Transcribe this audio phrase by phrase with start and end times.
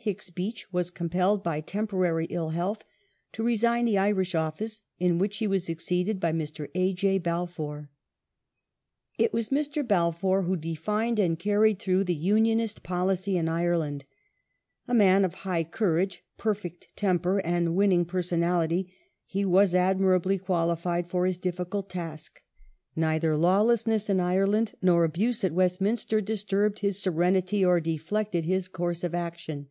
[0.00, 2.84] Hicks Beach was compelled, by temporary ill health,
[3.30, 6.66] to resign the Irish Office in which he was succeeded by Mr.
[6.74, 6.92] A.
[6.92, 7.16] J.
[7.18, 7.90] Balfour.
[9.18, 9.86] It was Mr.
[9.86, 12.58] Balfour who defined and can ied through the Union Mr.
[12.58, 14.02] Bal ist policy in freTaOTf "^
[14.88, 18.92] A man of high courage, perfect temper, and [n^i^^giand winning personality
[19.24, 22.42] he was admiirably qualified for his difficult task.
[22.96, 29.04] Neither lawlessness in Ireland nor abuse at Westminster disturbed his serenity or deflected his course
[29.04, 29.68] of action.